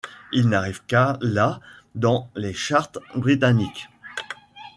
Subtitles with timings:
[0.33, 1.59] Il n'arrive qu'à la
[1.93, 3.87] dans les charts britanniques.